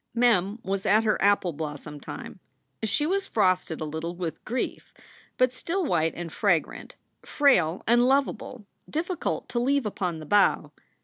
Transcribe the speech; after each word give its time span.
Mem 0.15 0.57
was 0.63 0.87
at 0.87 1.03
her 1.03 1.21
apple 1.21 1.53
blossom 1.53 1.99
time. 1.99 2.39
She 2.81 3.05
was 3.05 3.27
frosted 3.27 3.81
a 3.81 3.85
little 3.85 4.15
with 4.15 4.43
grief, 4.45 4.95
but 5.37 5.53
still 5.53 5.85
white 5.85 6.15
and 6.15 6.33
fragrant, 6.33 6.95
frail 7.23 7.83
and 7.87 8.07
lov 8.07 8.27
able, 8.27 8.65
difficult 8.89 9.47
to 9.49 9.59
leave 9.59 9.85
upon 9.85 10.17
the 10.17 10.25
bough. 10.25 10.71